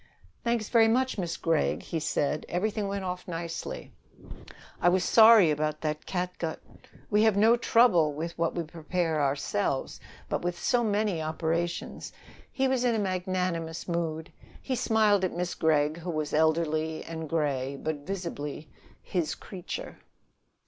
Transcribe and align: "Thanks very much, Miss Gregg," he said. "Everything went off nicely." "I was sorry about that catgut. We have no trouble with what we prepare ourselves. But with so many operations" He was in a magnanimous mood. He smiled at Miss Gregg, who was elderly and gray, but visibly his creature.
"Thanks 0.43 0.67
very 0.67 0.87
much, 0.87 1.19
Miss 1.19 1.37
Gregg," 1.37 1.83
he 1.83 1.99
said. 1.99 2.43
"Everything 2.49 2.87
went 2.87 3.05
off 3.05 3.27
nicely." 3.27 3.93
"I 4.81 4.89
was 4.89 5.03
sorry 5.03 5.51
about 5.51 5.81
that 5.81 6.07
catgut. 6.07 6.59
We 7.11 7.21
have 7.21 7.37
no 7.37 7.55
trouble 7.55 8.11
with 8.11 8.35
what 8.35 8.55
we 8.55 8.63
prepare 8.63 9.21
ourselves. 9.21 9.99
But 10.27 10.41
with 10.41 10.57
so 10.57 10.83
many 10.83 11.21
operations" 11.21 12.13
He 12.51 12.67
was 12.67 12.83
in 12.83 12.95
a 12.95 12.97
magnanimous 12.97 13.87
mood. 13.87 14.31
He 14.59 14.75
smiled 14.75 15.23
at 15.23 15.35
Miss 15.37 15.53
Gregg, 15.53 15.97
who 15.99 16.09
was 16.09 16.33
elderly 16.33 17.03
and 17.03 17.29
gray, 17.29 17.77
but 17.79 17.97
visibly 17.97 18.71
his 19.03 19.35
creature. 19.35 19.99